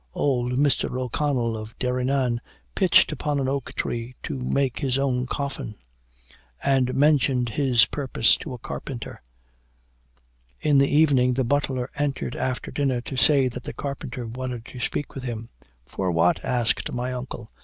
Old 0.15 0.53
Mr. 0.53 0.99
O'Connell 0.99 1.55
of 1.55 1.77
Derrynane, 1.77 2.39
pitched 2.73 3.11
upon 3.11 3.39
an 3.39 3.47
oak 3.47 3.73
tree 3.75 4.15
to 4.23 4.39
make 4.41 4.79
his 4.79 4.97
own 4.97 5.27
coffin, 5.27 5.75
and 6.63 6.95
mentioned 6.95 7.49
his 7.49 7.85
purpose 7.85 8.35
to 8.37 8.51
a 8.51 8.57
carpenter. 8.57 9.21
In 10.59 10.79
the 10.79 10.89
evening, 10.89 11.35
the 11.35 11.43
butler 11.45 11.91
entered 11.93 12.35
after 12.35 12.71
dinner 12.71 12.99
to 13.01 13.15
say 13.15 13.47
that 13.49 13.61
the 13.65 13.73
carpenter 13.73 14.25
wanted 14.25 14.65
to 14.65 14.79
speak 14.79 15.13
with 15.13 15.23
him. 15.23 15.49
'For 15.85 16.09
what?' 16.11 16.43
asked 16.43 16.91
my 16.91 17.13
uncle. 17.13 17.51